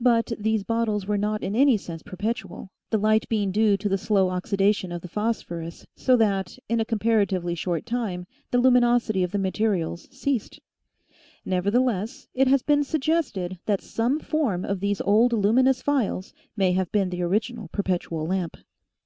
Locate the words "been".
12.60-12.84, 16.92-17.08